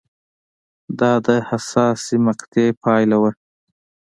دا 0.99 1.11
د 1.27 1.29
حساسې 1.49 2.15
مقطعې 2.27 2.67
پایله 2.83 3.17
وه 3.21 3.31